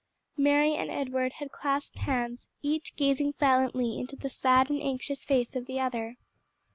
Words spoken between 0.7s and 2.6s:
and Edward had clasped hands,